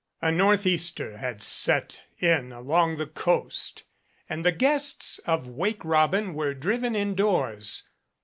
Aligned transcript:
A 0.19 0.31
northeaster 0.31 1.17
had 1.19 1.43
set 1.43 2.01
in 2.19 2.51
along 2.51 2.97
the 2.97 3.05
coast, 3.05 3.83
and 4.27 4.43
the 4.43 4.51
guests 4.51 5.19
of 5.27 5.45
"Wake 5.47 5.85
Robin" 5.85 6.33
were 6.33 6.55
driven 6.55 6.95
indoors. 6.95 7.87